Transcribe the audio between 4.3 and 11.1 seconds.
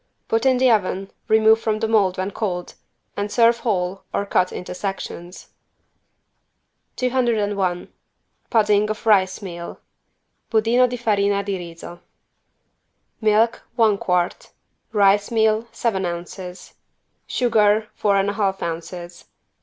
into sections. 201 PUDDING OF RICE MEAL (Budino di